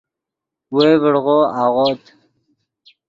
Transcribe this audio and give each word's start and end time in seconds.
وئے 0.73 0.89
ڤڑغو 1.01 1.37
اغوت 1.61 2.03